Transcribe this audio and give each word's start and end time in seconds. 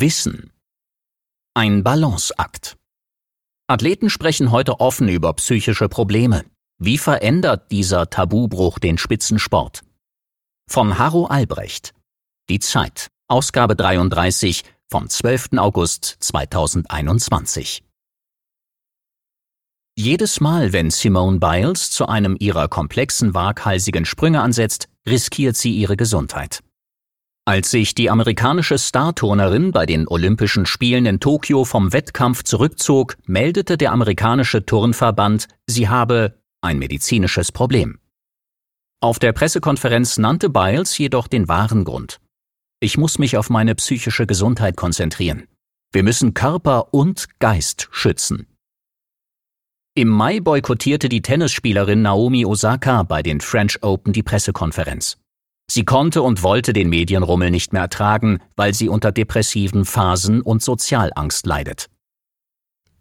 Wissen. 0.00 0.52
Ein 1.54 1.82
Balanceakt. 1.82 2.76
Athleten 3.66 4.10
sprechen 4.10 4.50
heute 4.50 4.80
offen 4.80 5.08
über 5.08 5.32
psychische 5.32 5.88
Probleme. 5.88 6.44
Wie 6.78 6.98
verändert 6.98 7.70
dieser 7.72 8.10
Tabubruch 8.10 8.78
den 8.78 8.98
Spitzensport? 8.98 9.84
Von 10.68 10.98
Harro 10.98 11.26
Albrecht. 11.26 11.94
Die 12.50 12.58
Zeit. 12.58 13.08
Ausgabe 13.28 13.74
33 13.74 14.64
vom 14.90 15.08
12. 15.08 15.56
August 15.56 16.18
2021. 16.20 17.82
Jedes 19.98 20.40
Mal, 20.40 20.74
wenn 20.74 20.90
Simone 20.90 21.38
Biles 21.38 21.90
zu 21.90 22.06
einem 22.06 22.36
ihrer 22.38 22.68
komplexen 22.68 23.32
waghalsigen 23.32 24.04
Sprünge 24.04 24.42
ansetzt, 24.42 24.88
riskiert 25.08 25.56
sie 25.56 25.72
ihre 25.72 25.96
Gesundheit. 25.96 26.62
Als 27.48 27.70
sich 27.70 27.94
die 27.94 28.10
amerikanische 28.10 28.76
Starturnerin 28.76 29.70
bei 29.70 29.86
den 29.86 30.08
Olympischen 30.08 30.66
Spielen 30.66 31.06
in 31.06 31.20
Tokio 31.20 31.64
vom 31.64 31.92
Wettkampf 31.92 32.42
zurückzog, 32.42 33.16
meldete 33.24 33.76
der 33.76 33.92
amerikanische 33.92 34.66
Turnverband, 34.66 35.46
sie 35.68 35.88
habe 35.88 36.42
ein 36.60 36.80
medizinisches 36.80 37.52
Problem. 37.52 38.00
Auf 39.00 39.20
der 39.20 39.32
Pressekonferenz 39.32 40.18
nannte 40.18 40.50
Biles 40.50 40.98
jedoch 40.98 41.28
den 41.28 41.46
wahren 41.46 41.84
Grund. 41.84 42.20
Ich 42.80 42.98
muss 42.98 43.20
mich 43.20 43.36
auf 43.36 43.48
meine 43.48 43.76
psychische 43.76 44.26
Gesundheit 44.26 44.76
konzentrieren. 44.76 45.46
Wir 45.92 46.02
müssen 46.02 46.34
Körper 46.34 46.92
und 46.92 47.38
Geist 47.38 47.86
schützen. 47.92 48.48
Im 49.94 50.08
Mai 50.08 50.40
boykottierte 50.40 51.08
die 51.08 51.22
Tennisspielerin 51.22 52.02
Naomi 52.02 52.44
Osaka 52.44 53.04
bei 53.04 53.22
den 53.22 53.40
French 53.40 53.84
Open 53.84 54.12
die 54.12 54.24
Pressekonferenz. 54.24 55.16
Sie 55.68 55.84
konnte 55.84 56.22
und 56.22 56.42
wollte 56.42 56.72
den 56.72 56.88
Medienrummel 56.88 57.50
nicht 57.50 57.72
mehr 57.72 57.82
ertragen, 57.82 58.40
weil 58.54 58.72
sie 58.72 58.88
unter 58.88 59.12
depressiven 59.12 59.84
Phasen 59.84 60.40
und 60.40 60.62
Sozialangst 60.62 61.46
leidet. 61.46 61.88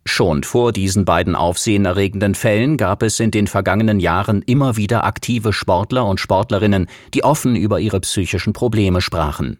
Schon 0.07 0.43
vor 0.43 0.71
diesen 0.71 1.03
beiden 1.03 1.35
aufsehenerregenden 1.35 2.35
Fällen 2.35 2.77
gab 2.77 3.01
es 3.01 3.19
in 3.19 3.31
den 3.31 3.47
vergangenen 3.47 3.99
Jahren 3.99 4.43
immer 4.43 4.77
wieder 4.77 5.03
aktive 5.03 5.51
Sportler 5.51 6.05
und 6.05 6.19
Sportlerinnen, 6.19 6.87
die 7.13 7.23
offen 7.23 7.55
über 7.55 7.79
ihre 7.79 7.99
psychischen 8.01 8.53
Probleme 8.53 9.01
sprachen. 9.01 9.59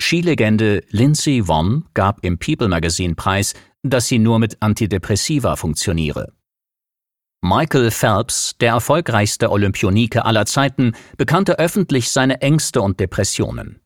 Skilegende 0.00 0.82
Lindsey 0.88 1.46
Vonn 1.46 1.84
gab 1.92 2.24
im 2.24 2.38
People 2.38 2.68
Magazine 2.68 3.14
preis, 3.14 3.52
dass 3.82 4.08
sie 4.08 4.18
nur 4.18 4.38
mit 4.38 4.62
Antidepressiva 4.62 5.56
funktioniere. 5.56 6.32
Michael 7.42 7.90
Phelps, 7.90 8.54
der 8.60 8.72
erfolgreichste 8.72 9.50
Olympionike 9.50 10.24
aller 10.24 10.44
Zeiten, 10.44 10.92
bekannte 11.16 11.58
öffentlich 11.58 12.10
seine 12.10 12.42
Ängste 12.42 12.82
und 12.82 13.00
Depressionen. 13.00 13.80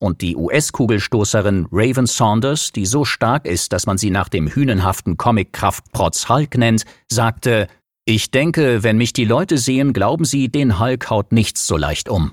Und 0.00 0.20
die 0.20 0.36
US-Kugelstoßerin 0.36 1.68
Raven 1.70 2.06
Saunders, 2.06 2.72
die 2.72 2.86
so 2.86 3.04
stark 3.04 3.46
ist, 3.46 3.72
dass 3.72 3.86
man 3.86 3.98
sie 3.98 4.10
nach 4.10 4.28
dem 4.28 4.48
hünenhaften 4.52 5.16
Comic-Kraftprotz 5.16 6.28
Hulk 6.28 6.56
nennt, 6.56 6.84
sagte, 7.08 7.68
ich 8.04 8.30
denke, 8.30 8.82
wenn 8.82 8.96
mich 8.96 9.12
die 9.12 9.24
Leute 9.24 9.58
sehen, 9.58 9.92
glauben 9.92 10.24
sie, 10.24 10.48
den 10.48 10.80
Hulk 10.80 11.10
haut 11.10 11.30
nichts 11.32 11.66
so 11.66 11.76
leicht 11.76 12.08
um. 12.08 12.32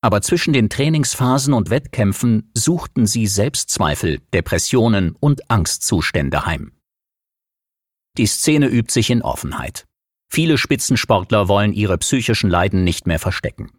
Aber 0.00 0.22
zwischen 0.22 0.52
den 0.52 0.70
Trainingsphasen 0.70 1.52
und 1.52 1.70
Wettkämpfen 1.70 2.50
suchten 2.54 3.06
sie 3.06 3.26
Selbstzweifel, 3.26 4.20
Depressionen 4.32 5.16
und 5.18 5.50
Angstzustände 5.50 6.46
heim. 6.46 6.75
Die 8.18 8.26
Szene 8.26 8.66
übt 8.66 8.92
sich 8.92 9.10
in 9.10 9.22
Offenheit. 9.22 9.84
Viele 10.32 10.58
Spitzensportler 10.58 11.48
wollen 11.48 11.72
ihre 11.72 11.98
psychischen 11.98 12.50
Leiden 12.50 12.84
nicht 12.84 13.06
mehr 13.06 13.18
verstecken. 13.18 13.70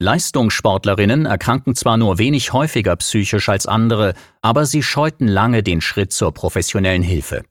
Leistungssportlerinnen 0.00 1.26
erkranken 1.26 1.74
zwar 1.74 1.96
nur 1.96 2.18
wenig 2.18 2.52
häufiger 2.52 2.96
psychisch 2.96 3.48
als 3.48 3.66
andere, 3.66 4.14
aber 4.42 4.66
sie 4.66 4.82
scheuten 4.82 5.28
lange 5.28 5.62
den 5.62 5.80
Schritt 5.80 6.12
zur 6.12 6.32
professionellen 6.32 7.02
Hilfe. 7.02 7.44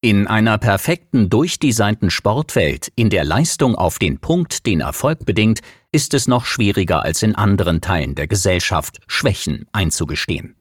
In 0.00 0.26
einer 0.26 0.58
perfekten, 0.58 1.30
durchdesignten 1.30 2.10
Sportwelt, 2.10 2.92
in 2.94 3.10
der 3.10 3.24
Leistung 3.24 3.74
auf 3.74 3.98
den 3.98 4.20
Punkt 4.20 4.66
den 4.66 4.80
Erfolg 4.80 5.24
bedingt, 5.24 5.60
ist 5.90 6.14
es 6.14 6.28
noch 6.28 6.44
schwieriger 6.44 7.02
als 7.02 7.22
in 7.22 7.34
anderen 7.34 7.80
Teilen 7.80 8.14
der 8.14 8.28
Gesellschaft, 8.28 9.00
Schwächen 9.08 9.66
einzugestehen. 9.72 10.54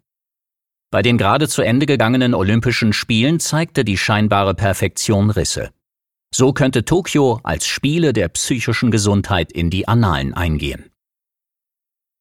Bei 0.95 1.01
den 1.01 1.17
gerade 1.17 1.49
zu 1.49 1.61
Ende 1.61 1.85
gegangenen 1.85 2.33
Olympischen 2.33 2.93
Spielen 2.93 3.41
zeigte 3.41 3.83
die 3.83 3.97
scheinbare 3.97 4.53
Perfektion 4.55 5.29
Risse. 5.29 5.71
So 6.33 6.53
könnte 6.53 6.85
Tokio 6.85 7.41
als 7.43 7.67
Spiele 7.67 8.13
der 8.13 8.29
psychischen 8.29 8.91
Gesundheit 8.91 9.51
in 9.51 9.69
die 9.69 9.89
Annalen 9.89 10.33
eingehen. 10.33 10.89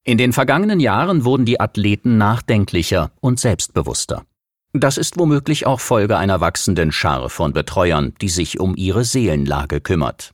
In 0.03 0.19
den 0.19 0.33
vergangenen 0.33 0.81
Jahren 0.81 1.25
wurden 1.25 1.45
die 1.45 1.61
Athleten 1.61 2.19
nachdenklicher 2.19 3.13
und 3.21 3.39
selbstbewusster. 3.39 4.25
Das 4.73 4.99
ist 4.99 5.21
womöglich 5.21 5.67
auch 5.67 5.79
Folge 5.79 6.17
einer 6.17 6.41
wachsenden 6.41 6.91
Schar 6.91 7.31
von 7.31 7.53
Betreuern, 7.53 8.13
die 8.21 8.29
sich 8.29 8.59
um 8.59 8.75
ihre 8.75 9.05
Seelenlage 9.05 9.81
kümmert. 9.81 10.33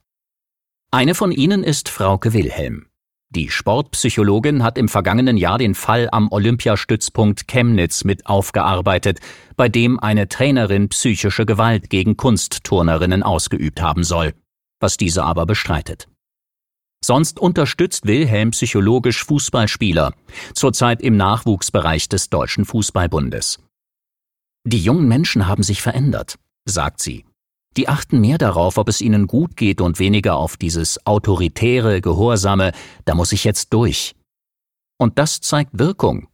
Eine 0.89 1.13
von 1.13 1.31
ihnen 1.31 1.63
ist 1.63 1.89
Frauke 1.89 2.33
Wilhelm. 2.33 2.87
Die 3.33 3.49
Sportpsychologin 3.49 4.61
hat 4.61 4.77
im 4.77 4.89
vergangenen 4.89 5.37
Jahr 5.37 5.57
den 5.57 5.73
Fall 5.73 6.09
am 6.11 6.29
Olympiastützpunkt 6.31 7.47
Chemnitz 7.47 8.03
mit 8.03 8.25
aufgearbeitet, 8.25 9.19
bei 9.55 9.69
dem 9.69 10.01
eine 10.01 10.27
Trainerin 10.27 10.89
psychische 10.89 11.45
Gewalt 11.45 11.89
gegen 11.89 12.17
Kunstturnerinnen 12.17 13.23
ausgeübt 13.23 13.81
haben 13.81 14.03
soll, 14.03 14.33
was 14.81 14.97
diese 14.97 15.23
aber 15.23 15.45
bestreitet. 15.45 16.09
Sonst 17.01 17.39
unterstützt 17.39 18.05
Wilhelm 18.05 18.51
psychologisch 18.51 19.23
Fußballspieler, 19.23 20.13
zurzeit 20.53 21.01
im 21.01 21.15
Nachwuchsbereich 21.15 22.09
des 22.09 22.29
Deutschen 22.29 22.65
Fußballbundes. 22.65 23.59
Die 24.65 24.83
jungen 24.83 25.07
Menschen 25.07 25.47
haben 25.47 25.63
sich 25.63 25.81
verändert, 25.81 26.37
sagt 26.65 26.99
sie. 26.99 27.23
Die 27.77 27.87
achten 27.87 28.19
mehr 28.19 28.37
darauf, 28.37 28.77
ob 28.77 28.89
es 28.89 29.01
ihnen 29.01 29.27
gut 29.27 29.55
geht 29.55 29.79
und 29.79 29.97
weniger 29.97 30.35
auf 30.35 30.57
dieses 30.57 31.05
autoritäre, 31.05 32.01
gehorsame, 32.01 32.71
da 33.05 33.15
muss 33.15 33.31
ich 33.31 33.43
jetzt 33.43 33.73
durch. 33.73 34.15
Und 34.97 35.17
das 35.17 35.39
zeigt 35.39 35.79
Wirkung. 35.79 36.27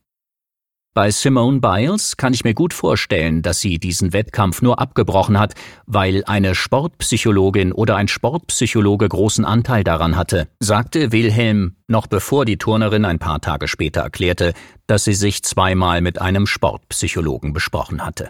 Bei 0.97 1.11
Simone 1.11 1.59
Biles 1.59 2.17
kann 2.17 2.33
ich 2.33 2.43
mir 2.43 2.55
gut 2.55 2.73
vorstellen, 2.73 3.43
dass 3.43 3.59
sie 3.59 3.77
diesen 3.77 4.13
Wettkampf 4.13 4.63
nur 4.63 4.79
abgebrochen 4.79 5.39
hat, 5.39 5.53
weil 5.85 6.23
eine 6.25 6.55
Sportpsychologin 6.55 7.71
oder 7.71 7.95
ein 7.97 8.07
Sportpsychologe 8.07 9.07
großen 9.07 9.45
Anteil 9.45 9.83
daran 9.83 10.15
hatte, 10.15 10.47
sagte 10.59 11.11
Wilhelm, 11.11 11.75
noch 11.87 12.07
bevor 12.07 12.45
die 12.45 12.57
Turnerin 12.57 13.05
ein 13.05 13.19
paar 13.19 13.41
Tage 13.41 13.67
später 13.67 14.01
erklärte, 14.01 14.53
dass 14.87 15.03
sie 15.03 15.13
sich 15.13 15.43
zweimal 15.43 16.01
mit 16.01 16.19
einem 16.19 16.47
Sportpsychologen 16.47 17.53
besprochen 17.53 18.03
hatte. 18.03 18.29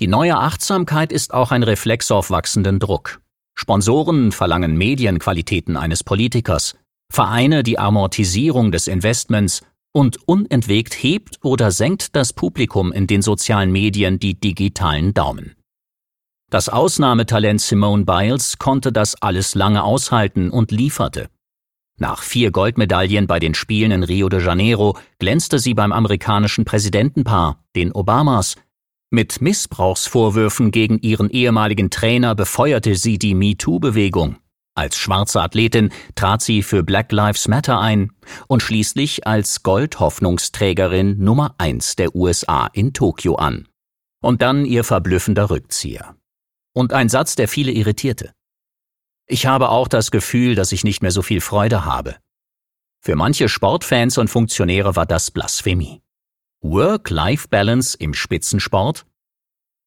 Die 0.00 0.06
neue 0.06 0.38
Achtsamkeit 0.38 1.12
ist 1.12 1.34
auch 1.34 1.52
ein 1.52 1.62
Reflex 1.62 2.10
auf 2.10 2.30
wachsenden 2.30 2.78
Druck. 2.78 3.20
Sponsoren 3.54 4.32
verlangen 4.32 4.78
Medienqualitäten 4.78 5.76
eines 5.76 6.02
Politikers, 6.02 6.74
Vereine 7.12 7.62
die 7.62 7.78
Amortisierung 7.78 8.72
des 8.72 8.88
Investments 8.88 9.62
und 9.92 10.16
unentwegt 10.26 10.94
hebt 10.94 11.38
oder 11.42 11.70
senkt 11.70 12.16
das 12.16 12.32
Publikum 12.32 12.92
in 12.92 13.06
den 13.08 13.20
sozialen 13.20 13.70
Medien 13.72 14.18
die 14.18 14.40
digitalen 14.40 15.12
Daumen. 15.12 15.54
Das 16.48 16.70
Ausnahmetalent 16.70 17.60
Simone 17.60 18.06
Biles 18.06 18.58
konnte 18.58 18.92
das 18.92 19.20
alles 19.20 19.54
lange 19.54 19.84
aushalten 19.84 20.50
und 20.50 20.70
lieferte. 20.70 21.28
Nach 21.98 22.22
vier 22.22 22.52
Goldmedaillen 22.52 23.26
bei 23.26 23.38
den 23.38 23.52
Spielen 23.52 23.90
in 23.90 24.02
Rio 24.02 24.30
de 24.30 24.42
Janeiro 24.42 24.96
glänzte 25.18 25.58
sie 25.58 25.74
beim 25.74 25.92
amerikanischen 25.92 26.64
Präsidentenpaar, 26.64 27.62
den 27.76 27.92
Obamas, 27.92 28.56
mit 29.10 29.40
Missbrauchsvorwürfen 29.40 30.70
gegen 30.70 30.98
ihren 31.00 31.30
ehemaligen 31.30 31.90
Trainer 31.90 32.34
befeuerte 32.34 32.94
sie 32.94 33.18
die 33.18 33.34
MeToo-Bewegung. 33.34 34.36
Als 34.74 34.96
schwarze 34.96 35.42
Athletin 35.42 35.92
trat 36.14 36.42
sie 36.42 36.62
für 36.62 36.82
Black 36.82 37.10
Lives 37.12 37.48
Matter 37.48 37.80
ein 37.80 38.12
und 38.46 38.62
schließlich 38.62 39.26
als 39.26 39.62
Goldhoffnungsträgerin 39.62 41.18
Nummer 41.18 41.54
eins 41.58 41.96
der 41.96 42.14
USA 42.14 42.68
in 42.72 42.92
Tokio 42.92 43.34
an. 43.34 43.66
Und 44.22 44.42
dann 44.42 44.64
ihr 44.64 44.84
verblüffender 44.84 45.50
Rückzieher. 45.50 46.14
Und 46.72 46.92
ein 46.92 47.08
Satz, 47.08 47.34
der 47.34 47.48
viele 47.48 47.72
irritierte. 47.72 48.32
Ich 49.26 49.46
habe 49.46 49.70
auch 49.70 49.88
das 49.88 50.10
Gefühl, 50.10 50.54
dass 50.54 50.72
ich 50.72 50.84
nicht 50.84 51.02
mehr 51.02 51.10
so 51.10 51.22
viel 51.22 51.40
Freude 51.40 51.84
habe. 51.84 52.16
Für 53.02 53.16
manche 53.16 53.48
Sportfans 53.48 54.18
und 54.18 54.28
Funktionäre 54.28 54.94
war 54.94 55.06
das 55.06 55.30
Blasphemie. 55.30 56.00
Work-Life-Balance 56.62 57.96
im 57.98 58.12
Spitzensport? 58.12 59.06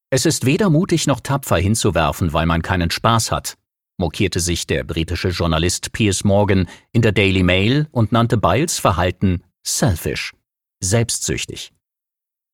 Es 0.09 0.25
ist 0.25 0.45
weder 0.45 0.71
mutig 0.71 1.05
noch 1.05 1.19
tapfer 1.19 1.57
hinzuwerfen, 1.57 2.33
weil 2.33 2.47
man 2.47 2.63
keinen 2.63 2.89
Spaß 2.89 3.31
hat, 3.31 3.57
mokierte 3.99 4.39
sich 4.39 4.65
der 4.65 4.83
britische 4.83 5.29
Journalist 5.29 5.91
Piers 5.91 6.23
Morgan 6.23 6.67
in 6.91 7.03
der 7.03 7.11
Daily 7.11 7.43
Mail 7.43 7.87
und 7.91 8.11
nannte 8.11 8.37
Biles 8.37 8.79
Verhalten 8.79 9.43
selfish, 9.61 10.33
selbstsüchtig. 10.79 11.73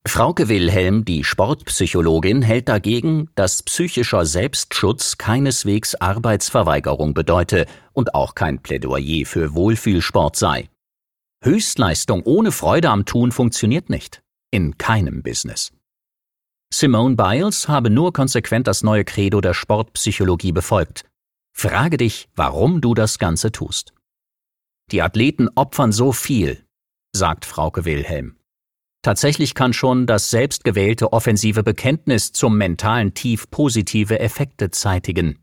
Frauke 0.06 0.50
Wilhelm, 0.50 1.06
die 1.06 1.24
Sportpsychologin, 1.24 2.42
hält 2.42 2.68
dagegen, 2.68 3.30
dass 3.36 3.64
psychischer 3.64 4.26
Selbstschutz 4.26 5.18
keineswegs 5.18 5.96
Arbeitsverweigerung 5.96 7.14
bedeute 7.14 7.68
und 7.94 8.14
auch 8.16 8.36
kein 8.36 8.62
Plädoyer 8.62 9.26
für 9.26 9.54
Wohlfühlsport 9.56 10.36
sei. 10.36 10.68
Höchstleistung 11.42 12.24
ohne 12.24 12.52
Freude 12.52 12.90
am 12.90 13.06
Tun 13.06 13.32
funktioniert 13.32 13.90
nicht. 13.90 14.22
In 14.52 14.78
keinem 14.78 15.24
Business. 15.24 15.72
Simone 16.74 17.16
Biles 17.16 17.68
habe 17.68 17.90
nur 17.90 18.12
konsequent 18.14 18.68
das 18.68 18.84
neue 18.84 19.06
Credo 19.06 19.40
der 19.40 19.54
Sportpsychologie 19.54 20.52
befolgt. 20.52 21.06
Frage 21.56 21.98
dich, 21.98 22.30
warum 22.36 22.82
du 22.82 22.94
das 22.94 23.20
Ganze 23.20 23.52
tust. 23.52 23.94
Die 24.92 25.02
Athleten 25.02 25.50
opfern 25.56 25.92
so 25.92 26.12
viel, 26.12 26.66
sagt 27.16 27.46
Frauke 27.46 27.86
Wilhelm. 27.86 28.38
Tatsächlich 29.02 29.56
kann 29.56 29.72
schon 29.72 30.08
das 30.08 30.30
selbstgewählte 30.30 31.14
offensive 31.14 31.64
Bekenntnis 31.64 32.34
zum 32.34 32.58
mentalen 32.58 33.14
Tief 33.14 33.50
positive 33.50 34.20
Effekte 34.20 34.72
zeitigen. 34.72 35.42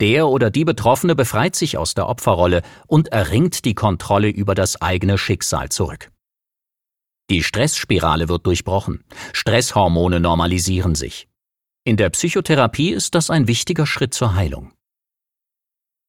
Der 0.00 0.28
oder 0.28 0.50
die 0.50 0.64
Betroffene 0.64 1.14
befreit 1.14 1.56
sich 1.56 1.78
aus 1.78 1.94
der 1.94 2.08
Opferrolle 2.08 2.62
und 2.86 3.08
erringt 3.08 3.64
die 3.64 3.74
Kontrolle 3.74 4.28
über 4.28 4.54
das 4.54 4.80
eigene 4.82 5.16
Schicksal 5.16 5.70
zurück. 5.70 6.10
Die 7.30 7.42
Stressspirale 7.42 8.28
wird 8.28 8.46
durchbrochen. 8.46 9.04
Stresshormone 9.32 10.20
normalisieren 10.20 10.94
sich. 10.94 11.28
In 11.84 11.96
der 11.96 12.10
Psychotherapie 12.10 12.90
ist 12.90 13.14
das 13.14 13.30
ein 13.30 13.48
wichtiger 13.48 13.86
Schritt 13.86 14.12
zur 14.12 14.34
Heilung. 14.34 14.72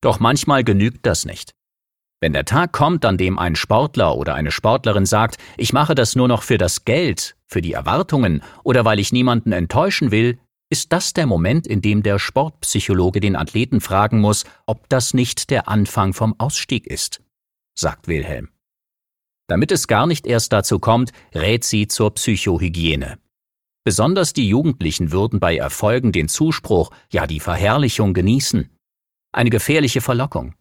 Doch 0.01 0.19
manchmal 0.19 0.63
genügt 0.63 1.05
das 1.05 1.25
nicht. 1.25 1.53
Wenn 2.19 2.33
der 2.33 2.45
Tag 2.45 2.71
kommt, 2.71 3.05
an 3.05 3.17
dem 3.17 3.37
ein 3.37 3.55
Sportler 3.55 4.15
oder 4.15 4.35
eine 4.35 4.51
Sportlerin 4.51 5.05
sagt, 5.05 5.37
ich 5.55 5.73
mache 5.73 5.95
das 5.95 6.15
nur 6.15 6.27
noch 6.27 6.43
für 6.43 6.57
das 6.57 6.83
Geld, 6.83 7.35
für 7.45 7.61
die 7.61 7.73
Erwartungen 7.73 8.43
oder 8.63 8.85
weil 8.85 8.99
ich 8.99 9.11
niemanden 9.11 9.51
enttäuschen 9.51 10.11
will, 10.11 10.39
ist 10.69 10.91
das 10.91 11.13
der 11.13 11.25
Moment, 11.25 11.65
in 11.65 11.81
dem 11.81 12.03
der 12.03 12.19
Sportpsychologe 12.19 13.19
den 13.19 13.35
Athleten 13.35 13.81
fragen 13.81 14.19
muss, 14.19 14.45
ob 14.65 14.89
das 14.89 15.13
nicht 15.13 15.49
der 15.49 15.67
Anfang 15.69 16.13
vom 16.13 16.35
Ausstieg 16.39 16.87
ist, 16.87 17.21
sagt 17.77 18.07
Wilhelm. 18.07 18.49
Damit 19.47 19.71
es 19.71 19.87
gar 19.87 20.07
nicht 20.07 20.27
erst 20.27 20.51
dazu 20.51 20.79
kommt, 20.79 21.13
rät 21.33 21.63
sie 21.63 21.87
zur 21.87 22.13
Psychohygiene. 22.13 23.17
Besonders 23.85 24.33
die 24.33 24.49
Jugendlichen 24.49 25.13
würden 25.13 25.39
bei 25.39 25.55
Erfolgen 25.55 26.11
den 26.11 26.27
Zuspruch, 26.27 26.91
ja 27.09 27.25
die 27.25 27.39
Verherrlichung 27.39 28.13
genießen. 28.13 28.69
Eine 29.31 29.49
gefährliche 29.49 30.01
Verlockung. 30.01 30.55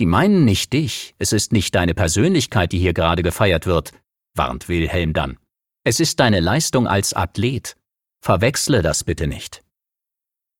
Die 0.00 0.06
meinen 0.06 0.46
nicht 0.46 0.72
dich, 0.72 1.14
es 1.18 1.32
ist 1.32 1.52
nicht 1.52 1.74
deine 1.74 1.92
Persönlichkeit, 1.94 2.72
die 2.72 2.78
hier 2.78 2.94
gerade 2.94 3.22
gefeiert 3.22 3.66
wird, 3.66 3.92
warnt 4.34 4.68
Wilhelm 4.70 5.12
dann. 5.12 5.38
Es 5.84 6.00
ist 6.00 6.20
deine 6.20 6.40
Leistung 6.40 6.86
als 6.86 7.12
Athlet. 7.12 7.76
Verwechsle 8.26 8.82
das 8.82 9.04
bitte 9.04 9.28
nicht. 9.28 9.62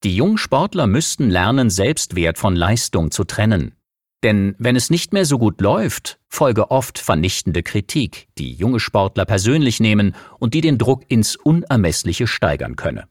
Die 0.04 0.14
jungen 0.14 0.38
Sportler 0.38 0.86
müssten 0.86 1.30
lernen, 1.30 1.68
Selbstwert 1.68 2.38
von 2.38 2.54
Leistung 2.54 3.10
zu 3.10 3.24
trennen. 3.24 3.74
Denn 4.22 4.54
wenn 4.60 4.76
es 4.76 4.88
nicht 4.88 5.12
mehr 5.12 5.24
so 5.24 5.36
gut 5.36 5.60
läuft, 5.60 6.20
folge 6.28 6.70
oft 6.70 7.00
vernichtende 7.00 7.64
Kritik, 7.64 8.28
die 8.38 8.52
junge 8.52 8.78
Sportler 8.78 9.24
persönlich 9.24 9.80
nehmen 9.80 10.14
und 10.38 10.54
die 10.54 10.60
den 10.60 10.78
Druck 10.78 11.06
ins 11.08 11.34
Unermessliche 11.34 12.28
steigern 12.28 12.76
könne. 12.76 13.08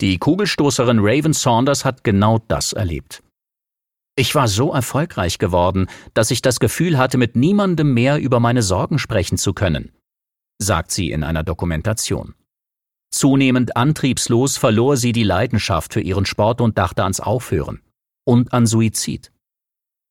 Die 0.00 0.16
Kugelstoßerin 0.16 1.00
Raven 1.02 1.34
Saunders 1.34 1.84
hat 1.84 2.04
genau 2.04 2.38
das 2.48 2.72
erlebt. 2.72 3.22
Ich 4.16 4.34
war 4.34 4.48
so 4.48 4.72
erfolgreich 4.72 5.36
geworden, 5.36 5.88
dass 6.14 6.30
ich 6.30 6.40
das 6.40 6.60
Gefühl 6.60 6.96
hatte, 6.96 7.18
mit 7.18 7.36
niemandem 7.36 7.92
mehr 7.92 8.16
über 8.16 8.40
meine 8.40 8.62
Sorgen 8.62 8.98
sprechen 8.98 9.36
zu 9.36 9.52
können, 9.52 9.92
sagt 10.56 10.92
sie 10.92 11.10
in 11.10 11.24
einer 11.24 11.44
Dokumentation. 11.44 12.34
Zunehmend 13.10 13.76
antriebslos 13.76 14.56
verlor 14.56 14.96
sie 14.96 15.12
die 15.12 15.22
Leidenschaft 15.22 15.94
für 15.94 16.00
ihren 16.00 16.26
Sport 16.26 16.60
und 16.60 16.78
dachte 16.78 17.02
ans 17.02 17.20
Aufhören 17.20 17.80
und 18.24 18.52
an 18.52 18.66
Suizid. 18.66 19.32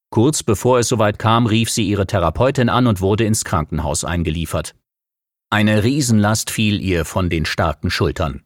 Kurz 0.09 0.41
bevor 0.41 0.79
es 0.79 0.87
soweit 0.87 1.19
kam, 1.19 1.45
rief 1.45 1.69
sie 1.69 1.87
ihre 1.87 2.07
Therapeutin 2.07 2.69
an 2.69 2.87
und 2.87 3.01
wurde 3.01 3.25
ins 3.25 3.43
Krankenhaus 3.43 4.03
eingeliefert. 4.03 4.75
Eine 5.49 5.83
Riesenlast 5.83 6.49
fiel 6.49 6.81
ihr 6.81 7.05
von 7.05 7.29
den 7.29 7.45
starken 7.45 7.89
Schultern. 7.89 8.43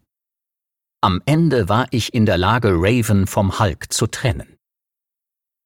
Am 1.01 1.21
Ende 1.25 1.69
war 1.69 1.87
ich 1.91 2.13
in 2.13 2.25
der 2.25 2.37
Lage, 2.37 2.73
Raven 2.73 3.25
vom 3.25 3.59
Hulk 3.59 3.91
zu 3.91 4.07
trennen. 4.07 4.57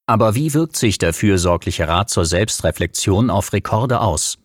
Aber 0.07 0.35
wie 0.35 0.53
wirkt 0.53 0.77
sich 0.77 0.97
der 0.97 1.13
fürsorgliche 1.13 1.87
Rat 1.87 2.09
zur 2.09 2.25
Selbstreflexion 2.25 3.29
auf 3.29 3.51
Rekorde 3.51 3.99
aus? 3.99 4.37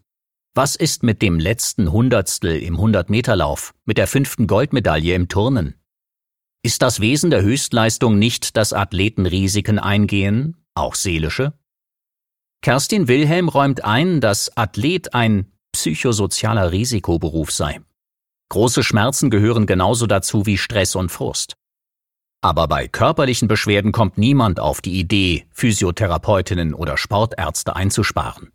Was 0.63 0.77
ist 0.77 1.03
mit 1.03 1.23
dem 1.23 1.39
letzten 1.39 1.91
Hundertstel 1.91 2.63
im 2.63 2.77
Hundertmeterlauf, 2.77 3.73
mit 3.87 3.97
der 3.97 4.07
fünften 4.07 4.47
Goldmedaille 4.47 5.15
im 5.15 5.27
Turnen? 5.27 5.81
Ist 6.63 6.83
das 6.83 7.01
Wesen 7.01 7.31
der 7.31 7.41
Höchstleistung 7.41 8.19
nicht, 8.19 8.59
dass 8.59 8.75
Athleten 8.75 9.25
Risiken 9.25 9.79
eingehen, 9.79 10.63
auch 10.75 10.97
seelische? 10.97 11.55
Kerstin 12.61 13.09
Wilhelm 13.09 13.49
räumt 13.49 13.87
ein, 13.87 14.21
dass 14.21 14.55
Athlet 14.55 15.15
ein 15.15 15.51
psychosozialer 15.73 16.73
Risikoberuf 16.73 17.51
sei. 17.51 17.81
Große 18.51 18.83
Schmerzen 18.83 19.31
gehören 19.31 19.65
genauso 19.65 20.07
dazu 20.07 20.45
wie 20.45 20.59
Stress 20.59 20.95
und 20.95 21.09
Frust. 21.09 21.55
Aber 22.43 22.69
bei 22.69 22.87
körperlichen 22.87 23.49
Beschwerden 23.49 23.93
kommt 23.93 24.19
niemand 24.19 24.61
auf 24.61 24.83
die 24.83 25.01
Idee, 25.01 25.47
Physiotherapeutinnen 25.53 26.75
oder 26.75 26.99
Sportärzte 26.99 27.77
einzusparen. 27.77 28.53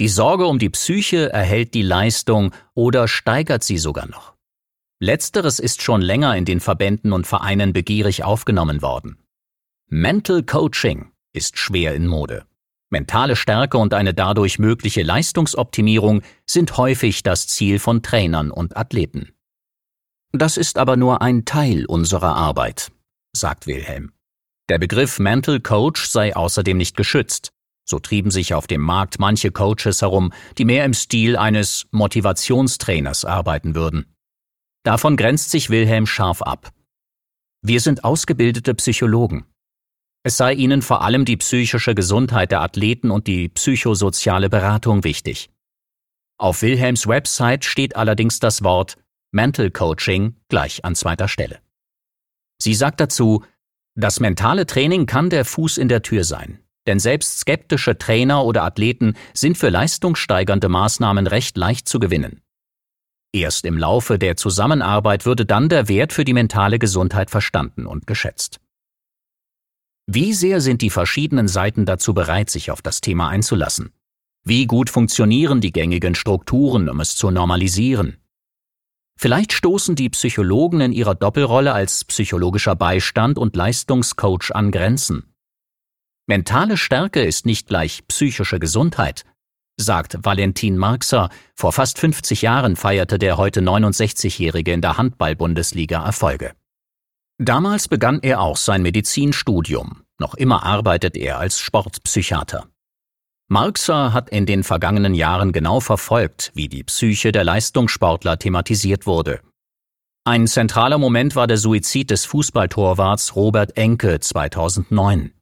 Die 0.00 0.08
Sorge 0.08 0.46
um 0.46 0.58
die 0.58 0.70
Psyche 0.70 1.30
erhält 1.30 1.74
die 1.74 1.82
Leistung 1.82 2.54
oder 2.72 3.06
steigert 3.06 3.62
sie 3.62 3.76
sogar 3.76 4.08
noch. 4.08 4.34
Letzteres 4.98 5.58
ist 5.58 5.82
schon 5.82 6.00
länger 6.00 6.34
in 6.36 6.46
den 6.46 6.60
Verbänden 6.60 7.12
und 7.12 7.26
Vereinen 7.26 7.74
begierig 7.74 8.24
aufgenommen 8.24 8.80
worden. 8.80 9.18
Mental 9.88 10.42
Coaching 10.42 11.12
ist 11.34 11.58
schwer 11.58 11.94
in 11.94 12.06
Mode. 12.06 12.46
Mentale 12.88 13.36
Stärke 13.36 13.76
und 13.76 13.92
eine 13.92 14.14
dadurch 14.14 14.58
mögliche 14.58 15.02
Leistungsoptimierung 15.02 16.22
sind 16.46 16.78
häufig 16.78 17.22
das 17.22 17.46
Ziel 17.46 17.78
von 17.78 18.02
Trainern 18.02 18.50
und 18.50 18.78
Athleten. 18.78 19.34
Das 20.32 20.56
ist 20.56 20.78
aber 20.78 20.96
nur 20.96 21.20
ein 21.20 21.44
Teil 21.44 21.84
unserer 21.84 22.36
Arbeit, 22.36 22.90
sagt 23.34 23.66
Wilhelm. 23.66 24.12
Der 24.70 24.78
Begriff 24.78 25.18
Mental 25.18 25.60
Coach 25.60 26.08
sei 26.08 26.34
außerdem 26.34 26.78
nicht 26.78 26.96
geschützt. 26.96 27.52
So 27.90 27.98
trieben 27.98 28.30
sich 28.30 28.54
auf 28.54 28.68
dem 28.68 28.82
Markt 28.82 29.18
manche 29.18 29.50
Coaches 29.50 30.02
herum, 30.02 30.32
die 30.58 30.64
mehr 30.64 30.84
im 30.84 30.94
Stil 30.94 31.36
eines 31.36 31.88
Motivationstrainers 31.90 33.24
arbeiten 33.24 33.74
würden. 33.74 34.14
Davon 34.84 35.16
grenzt 35.16 35.50
sich 35.50 35.70
Wilhelm 35.70 36.06
scharf 36.06 36.40
ab. 36.40 36.70
Wir 37.62 37.80
sind 37.80 38.04
ausgebildete 38.04 38.76
Psychologen. 38.76 39.44
Es 40.22 40.36
sei 40.36 40.52
ihnen 40.52 40.82
vor 40.82 41.02
allem 41.02 41.24
die 41.24 41.36
psychische 41.36 41.96
Gesundheit 41.96 42.52
der 42.52 42.60
Athleten 42.60 43.10
und 43.10 43.26
die 43.26 43.48
psychosoziale 43.48 44.48
Beratung 44.48 45.02
wichtig. 45.02 45.50
Auf 46.38 46.62
Wilhelms 46.62 47.08
Website 47.08 47.64
steht 47.64 47.96
allerdings 47.96 48.38
das 48.38 48.62
Wort 48.62 48.98
Mental 49.32 49.72
Coaching 49.72 50.36
gleich 50.48 50.84
an 50.84 50.94
zweiter 50.94 51.26
Stelle. 51.26 51.58
Sie 52.62 52.74
sagt 52.74 53.00
dazu, 53.00 53.44
das 53.96 54.20
mentale 54.20 54.64
Training 54.64 55.06
kann 55.06 55.28
der 55.28 55.44
Fuß 55.44 55.76
in 55.76 55.88
der 55.88 56.02
Tür 56.02 56.22
sein. 56.22 56.60
Denn 56.90 56.98
selbst 56.98 57.38
skeptische 57.38 57.96
Trainer 57.98 58.44
oder 58.44 58.64
Athleten 58.64 59.14
sind 59.32 59.56
für 59.56 59.68
leistungssteigernde 59.68 60.68
Maßnahmen 60.68 61.28
recht 61.28 61.56
leicht 61.56 61.86
zu 61.86 62.00
gewinnen. 62.00 62.42
Erst 63.32 63.64
im 63.64 63.78
Laufe 63.78 64.18
der 64.18 64.34
Zusammenarbeit 64.34 65.24
würde 65.24 65.46
dann 65.46 65.68
der 65.68 65.86
Wert 65.86 66.12
für 66.12 66.24
die 66.24 66.32
mentale 66.32 66.80
Gesundheit 66.80 67.30
verstanden 67.30 67.86
und 67.86 68.08
geschätzt. 68.08 68.58
Wie 70.08 70.32
sehr 70.32 70.60
sind 70.60 70.82
die 70.82 70.90
verschiedenen 70.90 71.46
Seiten 71.46 71.86
dazu 71.86 72.12
bereit, 72.12 72.50
sich 72.50 72.72
auf 72.72 72.82
das 72.82 73.00
Thema 73.00 73.28
einzulassen? 73.28 73.92
Wie 74.42 74.66
gut 74.66 74.90
funktionieren 74.90 75.60
die 75.60 75.70
gängigen 75.70 76.16
Strukturen, 76.16 76.88
um 76.88 76.98
es 76.98 77.14
zu 77.14 77.30
normalisieren? 77.30 78.16
Vielleicht 79.16 79.52
stoßen 79.52 79.94
die 79.94 80.10
Psychologen 80.10 80.80
in 80.80 80.92
ihrer 80.92 81.14
Doppelrolle 81.14 81.72
als 81.72 82.04
psychologischer 82.04 82.74
Beistand 82.74 83.38
und 83.38 83.54
Leistungscoach 83.54 84.50
an 84.52 84.72
Grenzen. 84.72 85.29
Mentale 86.30 86.76
Stärke 86.76 87.24
ist 87.24 87.44
nicht 87.44 87.66
gleich 87.66 88.06
psychische 88.06 88.60
Gesundheit, 88.60 89.24
sagt 89.76 90.16
Valentin 90.22 90.76
Marxer. 90.76 91.28
Vor 91.56 91.72
fast 91.72 91.98
50 91.98 92.42
Jahren 92.42 92.76
feierte 92.76 93.18
der 93.18 93.36
heute 93.36 93.62
69-Jährige 93.62 94.72
in 94.72 94.80
der 94.80 94.96
Handball-Bundesliga 94.96 96.04
Erfolge. 96.04 96.52
Damals 97.38 97.88
begann 97.88 98.20
er 98.22 98.42
auch 98.42 98.56
sein 98.56 98.82
Medizinstudium. 98.82 100.04
Noch 100.20 100.34
immer 100.34 100.62
arbeitet 100.62 101.16
er 101.16 101.40
als 101.40 101.58
Sportpsychiater. 101.58 102.68
Marxer 103.48 104.12
hat 104.12 104.30
in 104.30 104.46
den 104.46 104.62
vergangenen 104.62 105.14
Jahren 105.14 105.50
genau 105.50 105.80
verfolgt, 105.80 106.52
wie 106.54 106.68
die 106.68 106.84
Psyche 106.84 107.32
der 107.32 107.42
Leistungssportler 107.42 108.38
thematisiert 108.38 109.04
wurde. 109.04 109.40
Ein 110.24 110.46
zentraler 110.46 110.98
Moment 110.98 111.34
war 111.34 111.48
der 111.48 111.56
Suizid 111.56 112.12
des 112.12 112.24
Fußballtorwarts 112.24 113.34
Robert 113.34 113.76
Enke 113.76 114.20
2009. 114.20 115.32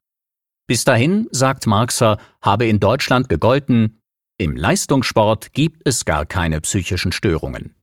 Bis 0.68 0.84
dahin, 0.84 1.28
sagt 1.32 1.66
Marxer, 1.66 2.18
habe 2.42 2.66
in 2.66 2.78
Deutschland 2.78 3.28
gegolten, 3.30 4.02
im 4.36 4.54
Leistungssport 4.54 5.52
gibt 5.54 5.82
es 5.84 6.04
gar 6.04 6.26
keine 6.26 6.60
psychischen 6.60 7.10
Störungen. 7.10 7.74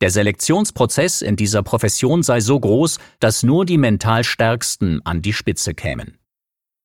Der 0.00 0.10
Selektionsprozess 0.10 1.22
in 1.22 1.36
dieser 1.36 1.62
Profession 1.62 2.22
sei 2.22 2.40
so 2.40 2.58
groß, 2.58 2.98
dass 3.20 3.42
nur 3.42 3.66
die 3.66 3.78
mental 3.78 4.24
Stärksten 4.24 5.04
an 5.04 5.22
die 5.22 5.32
Spitze 5.34 5.74
kämen. 5.74 6.18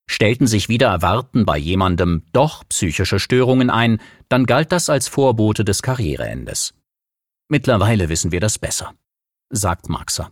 Stellten 0.10 0.46
sich 0.46 0.68
wieder 0.68 0.89
erwarten 0.89 1.46
bei 1.46 1.58
jemandem 1.58 2.24
doch 2.34 2.68
psychische 2.68 3.20
Störungen 3.20 3.70
ein, 3.70 4.01
dann 4.27 4.46
galt 4.46 4.72
das 4.74 4.89
als 4.89 5.08
Vorbote 5.08 5.63
des 5.63 5.82
Karriereendes. 5.82 6.74
Mittlerweile 7.48 8.10
wissen 8.10 8.34
wir 8.34 8.42
das 8.42 8.60
besser, 8.60 8.94
sagt 9.50 9.88
Marxer. 9.88 10.32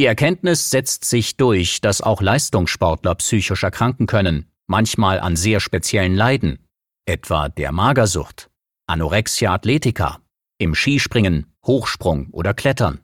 Die 0.00 0.06
Erkenntnis 0.06 0.70
setzt 0.70 1.04
sich 1.04 1.36
durch, 1.36 1.82
dass 1.82 2.00
auch 2.00 2.22
Leistungssportler 2.22 3.16
psychisch 3.16 3.62
erkranken 3.62 4.06
können, 4.06 4.46
manchmal 4.66 5.20
an 5.20 5.36
sehr 5.36 5.60
speziellen 5.60 6.14
Leiden, 6.14 6.58
etwa 7.04 7.50
der 7.50 7.70
Magersucht, 7.70 8.48
Anorexia 8.86 9.52
athletica, 9.52 10.22
im 10.56 10.74
Skispringen, 10.74 11.52
Hochsprung 11.66 12.30
oder 12.32 12.54
Klettern. 12.54 13.02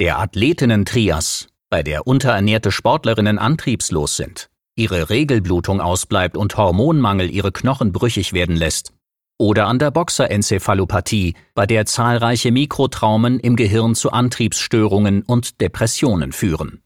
Der 0.00 0.18
Athletinnen-Trias, 0.18 1.48
bei 1.68 1.82
der 1.82 2.06
unterernährte 2.06 2.72
Sportlerinnen 2.72 3.38
antriebslos 3.38 4.16
sind, 4.16 4.48
ihre 4.74 5.10
Regelblutung 5.10 5.82
ausbleibt 5.82 6.38
und 6.38 6.56
Hormonmangel 6.56 7.28
ihre 7.28 7.52
Knochen 7.52 7.92
brüchig 7.92 8.32
werden 8.32 8.56
lässt. 8.56 8.94
Oder 9.38 9.66
an 9.66 9.78
der 9.78 9.90
Boxerenzephalopathie, 9.90 11.34
bei 11.54 11.66
der 11.66 11.84
zahlreiche 11.84 12.50
Mikrotraumen 12.50 13.38
im 13.38 13.56
Gehirn 13.56 13.94
zu 13.94 14.10
Antriebsstörungen 14.10 15.22
und 15.22 15.60
Depressionen 15.60 16.32
führen. 16.32 16.82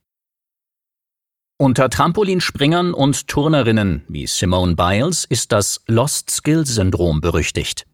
Unter 1.58 1.90
Trampolinspringern 1.90 2.92
und 2.92 3.28
Turnerinnen 3.28 4.02
wie 4.08 4.26
Simone 4.26 4.74
Biles 4.74 5.26
ist 5.26 5.52
das 5.52 5.82
Lost 5.86 6.30
Skill 6.30 6.66
Syndrom 6.66 7.20
berüchtigt. 7.20 7.86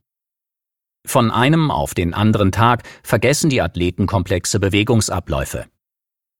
Von 1.06 1.30
einem 1.30 1.70
auf 1.70 1.92
den 1.92 2.14
anderen 2.14 2.50
Tag 2.50 2.82
vergessen 3.02 3.50
die 3.50 3.60
Athleten 3.60 4.06
komplexe 4.06 4.58
Bewegungsabläufe. 4.58 5.66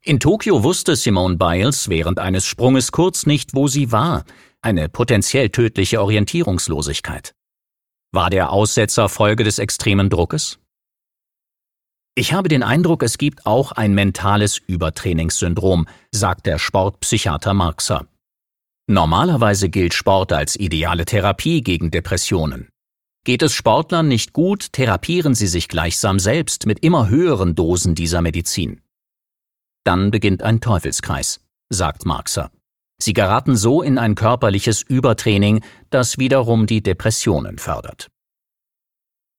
In 0.02 0.20
Tokio 0.20 0.62
wusste 0.62 0.96
Simone 0.96 1.36
Biles 1.36 1.88
während 1.88 2.18
eines 2.18 2.46
Sprunges 2.46 2.92
kurz 2.92 3.26
nicht, 3.26 3.54
wo 3.54 3.68
sie 3.68 3.92
war, 3.92 4.24
eine 4.62 4.88
potenziell 4.88 5.50
tödliche 5.50 6.00
Orientierungslosigkeit. 6.00 7.35
War 8.12 8.30
der 8.30 8.50
Aussetzer 8.50 9.08
Folge 9.08 9.44
des 9.44 9.58
extremen 9.58 10.10
Druckes? 10.10 10.58
Ich 12.14 12.32
habe 12.32 12.48
den 12.48 12.62
Eindruck, 12.62 13.02
es 13.02 13.18
gibt 13.18 13.44
auch 13.44 13.72
ein 13.72 13.94
mentales 13.94 14.58
Übertrainingssyndrom, 14.58 15.86
sagt 16.12 16.46
der 16.46 16.58
Sportpsychiater 16.58 17.52
Marxer. 17.52 18.06
Normalerweise 18.88 19.68
gilt 19.68 19.92
Sport 19.92 20.32
als 20.32 20.56
ideale 20.56 21.04
Therapie 21.04 21.60
gegen 21.60 21.90
Depressionen. 21.90 22.68
Geht 23.24 23.42
es 23.42 23.52
Sportlern 23.52 24.08
nicht 24.08 24.32
gut, 24.32 24.72
therapieren 24.72 25.34
sie 25.34 25.48
sich 25.48 25.68
gleichsam 25.68 26.18
selbst 26.18 26.64
mit 26.64 26.78
immer 26.78 27.08
höheren 27.08 27.54
Dosen 27.54 27.96
dieser 27.96 28.22
Medizin. 28.22 28.80
Dann 29.84 30.10
beginnt 30.10 30.42
ein 30.42 30.60
Teufelskreis, 30.60 31.40
sagt 31.68 32.06
Marxer. 32.06 32.50
Sie 32.98 33.12
geraten 33.12 33.56
so 33.56 33.82
in 33.82 33.98
ein 33.98 34.14
körperliches 34.14 34.82
Übertraining, 34.82 35.62
das 35.90 36.18
wiederum 36.18 36.66
die 36.66 36.82
Depressionen 36.82 37.58
fördert. 37.58 38.08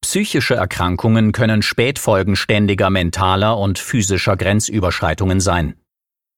Psychische 0.01 0.55
Erkrankungen 0.55 1.31
können 1.31 1.61
Spätfolgen 1.61 2.35
ständiger 2.35 2.89
mentaler 2.89 3.57
und 3.57 3.79
physischer 3.79 4.37
Grenzüberschreitungen 4.37 5.39
sein. 5.39 5.75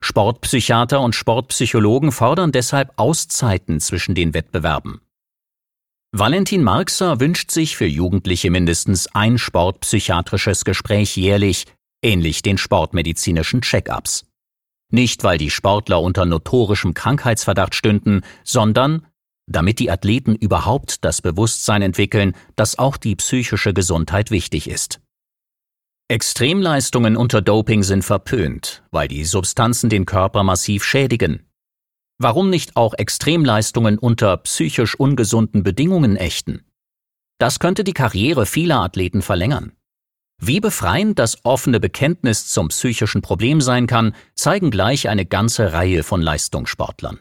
Sportpsychiater 0.01 1.01
und 1.01 1.13
Sportpsychologen 1.13 2.11
fordern 2.11 2.51
deshalb 2.51 2.93
Auszeiten 2.95 3.79
zwischen 3.81 4.15
den 4.15 4.33
Wettbewerben. 4.33 5.01
Valentin 6.11 6.63
Marxer 6.63 7.19
wünscht 7.19 7.51
sich 7.51 7.77
für 7.77 7.85
Jugendliche 7.85 8.49
mindestens 8.49 9.07
ein 9.13 9.37
sportpsychiatrisches 9.37 10.65
Gespräch 10.65 11.15
jährlich, 11.15 11.65
ähnlich 12.01 12.41
den 12.41 12.57
sportmedizinischen 12.57 13.61
Check-ups. 13.61 14.25
Nicht, 14.91 15.23
weil 15.23 15.37
die 15.37 15.49
Sportler 15.49 16.01
unter 16.01 16.25
notorischem 16.25 16.93
Krankheitsverdacht 16.93 17.75
stünden, 17.75 18.21
sondern 18.43 19.05
damit 19.49 19.79
die 19.79 19.89
Athleten 19.89 20.35
überhaupt 20.35 21.03
das 21.03 21.21
Bewusstsein 21.21 21.81
entwickeln, 21.81 22.35
dass 22.55 22.77
auch 22.77 22.97
die 22.97 23.15
psychische 23.15 23.73
Gesundheit 23.73 24.31
wichtig 24.31 24.69
ist. 24.69 25.01
Extremleistungen 26.07 27.17
unter 27.17 27.41
Doping 27.41 27.83
sind 27.83 28.03
verpönt, 28.03 28.83
weil 28.91 29.07
die 29.07 29.25
Substanzen 29.25 29.89
den 29.89 30.05
Körper 30.05 30.43
massiv 30.43 30.83
schädigen. 30.83 31.47
Warum 32.17 32.49
nicht 32.49 32.75
auch 32.75 32.93
Extremleistungen 32.95 33.97
unter 33.97 34.37
psychisch 34.37 34.95
ungesunden 34.95 35.63
Bedingungen 35.63 36.15
ächten? 36.15 36.65
Das 37.37 37.59
könnte 37.59 37.83
die 37.83 37.93
Karriere 37.93 38.45
vieler 38.45 38.81
Athleten 38.81 39.21
verlängern. 39.21 39.71
Wie 40.39 40.61
befreiend 40.61 41.19
das 41.19 41.43
offene 41.43 41.79
Bekenntnis 41.79 42.47
zum 42.47 42.69
psychischen 42.69 43.21
Problem 43.21 43.59
sein 43.59 43.87
kann, 43.87 44.15
zeigen 44.35 44.71
gleich 44.71 45.09
eine 45.09 45.25
ganze 45.25 45.73
Reihe 45.73 46.03
von 46.03 46.21
Leistungssportlern. 46.21 47.19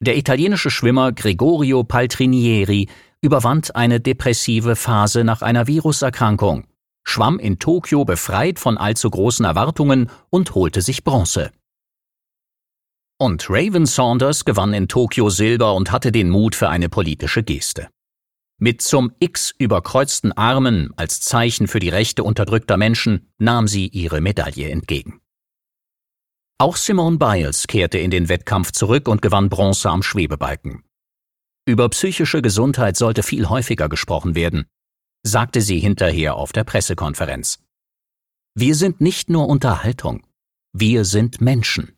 Der 0.00 0.16
italienische 0.16 0.70
Schwimmer 0.70 1.12
Gregorio 1.12 1.84
Paltrinieri 1.84 2.88
überwand 3.20 3.76
eine 3.76 4.00
depressive 4.00 4.76
Phase 4.76 5.24
nach 5.24 5.42
einer 5.42 5.66
Viruserkrankung, 5.66 6.66
schwamm 7.04 7.38
in 7.38 7.58
Tokio 7.58 8.04
befreit 8.04 8.58
von 8.58 8.78
allzu 8.78 9.10
großen 9.10 9.44
Erwartungen 9.44 10.10
und 10.30 10.54
holte 10.54 10.80
sich 10.80 11.04
Bronze. 11.04 11.50
Und 13.20 13.50
Raven 13.50 13.84
Saunders 13.84 14.44
gewann 14.44 14.72
in 14.72 14.86
Tokio 14.86 15.28
Silber 15.28 15.74
und 15.74 15.90
hatte 15.90 16.12
den 16.12 16.30
Mut 16.30 16.54
für 16.54 16.68
eine 16.68 16.88
politische 16.88 17.42
Geste. 17.42 17.88
Mit 18.60 18.82
zum 18.82 19.12
X 19.20 19.54
überkreuzten 19.56 20.32
Armen 20.32 20.92
als 20.96 21.20
Zeichen 21.20 21.68
für 21.68 21.78
die 21.78 21.90
Rechte 21.90 22.24
unterdrückter 22.24 22.76
Menschen 22.76 23.32
nahm 23.38 23.68
sie 23.68 23.86
ihre 23.86 24.20
Medaille 24.20 24.68
entgegen. 24.70 25.20
Auch 26.58 26.76
Simone 26.76 27.18
Biles 27.18 27.68
kehrte 27.68 27.98
in 27.98 28.10
den 28.10 28.28
Wettkampf 28.28 28.72
zurück 28.72 29.06
und 29.06 29.22
gewann 29.22 29.48
Bronze 29.48 29.88
am 29.88 30.02
Schwebebalken. 30.02 30.82
Über 31.66 31.88
psychische 31.90 32.42
Gesundheit 32.42 32.96
sollte 32.96 33.22
viel 33.22 33.48
häufiger 33.48 33.88
gesprochen 33.88 34.34
werden, 34.34 34.66
sagte 35.22 35.60
sie 35.60 35.78
hinterher 35.78 36.34
auf 36.34 36.50
der 36.50 36.64
Pressekonferenz. 36.64 37.60
Wir 38.54 38.74
sind 38.74 39.00
nicht 39.00 39.30
nur 39.30 39.48
Unterhaltung, 39.48 40.26
wir 40.72 41.04
sind 41.04 41.40
Menschen. 41.40 41.97